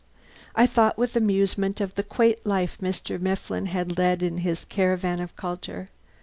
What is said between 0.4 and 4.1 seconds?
I thought with amusement of the quaint life Mr. Mifflin had